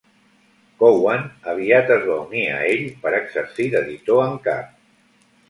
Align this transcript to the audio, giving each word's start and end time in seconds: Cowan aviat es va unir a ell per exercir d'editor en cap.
Cowan 0.83 1.27
aviat 1.53 1.91
es 1.97 2.01
va 2.07 2.15
unir 2.23 2.41
a 2.55 2.57
ell 2.71 2.83
per 3.05 3.13
exercir 3.19 3.69
d'editor 3.77 4.25
en 4.27 4.35
cap. 4.51 4.75